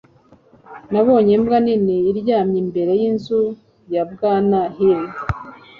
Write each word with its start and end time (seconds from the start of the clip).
Nabonye 0.91 1.31
imbwa 1.37 1.57
nini 1.65 1.97
aryamye 2.09 2.57
imbere 2.63 2.91
yinzu 3.01 3.41
ya 3.93 4.03
Bwana 4.11 4.59
Hill. 4.75 5.01